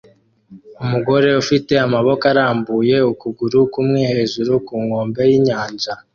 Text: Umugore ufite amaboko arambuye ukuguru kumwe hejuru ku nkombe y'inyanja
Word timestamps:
Umugore 0.83 1.29
ufite 1.41 1.73
amaboko 1.85 2.23
arambuye 2.31 2.95
ukuguru 3.11 3.57
kumwe 3.73 3.99
hejuru 4.11 4.51
ku 4.65 4.73
nkombe 4.85 5.21
y'inyanja 5.29 5.93